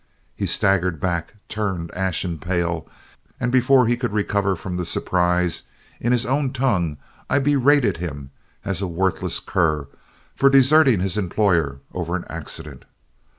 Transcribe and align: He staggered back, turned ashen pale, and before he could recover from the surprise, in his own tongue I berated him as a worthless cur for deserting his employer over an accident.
He 0.35 0.47
staggered 0.47 0.99
back, 0.99 1.35
turned 1.47 1.91
ashen 1.93 2.39
pale, 2.39 2.87
and 3.39 3.51
before 3.51 3.85
he 3.85 3.95
could 3.95 4.13
recover 4.13 4.55
from 4.55 4.75
the 4.75 4.83
surprise, 4.83 5.61
in 5.99 6.11
his 6.11 6.25
own 6.25 6.49
tongue 6.53 6.97
I 7.29 7.37
berated 7.37 7.97
him 7.97 8.31
as 8.65 8.81
a 8.81 8.87
worthless 8.87 9.39
cur 9.39 9.89
for 10.35 10.49
deserting 10.49 11.01
his 11.01 11.19
employer 11.19 11.81
over 11.93 12.15
an 12.15 12.25
accident. 12.31 12.83